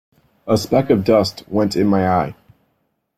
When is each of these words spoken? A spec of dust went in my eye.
A 0.47 0.57
spec 0.57 0.89
of 0.89 1.03
dust 1.03 1.43
went 1.47 1.75
in 1.75 1.85
my 1.85 2.09
eye. 2.09 2.35